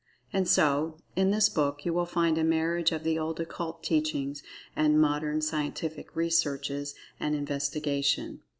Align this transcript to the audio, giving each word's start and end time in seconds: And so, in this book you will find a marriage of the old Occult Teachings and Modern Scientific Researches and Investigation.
And 0.33 0.47
so, 0.47 0.97
in 1.15 1.29
this 1.29 1.47
book 1.47 1.85
you 1.85 1.93
will 1.93 2.07
find 2.07 2.39
a 2.39 2.43
marriage 2.43 2.91
of 2.91 3.03
the 3.03 3.19
old 3.19 3.39
Occult 3.39 3.83
Teachings 3.83 4.41
and 4.75 4.99
Modern 4.99 5.41
Scientific 5.41 6.15
Researches 6.15 6.95
and 7.19 7.35
Investigation. 7.35 8.41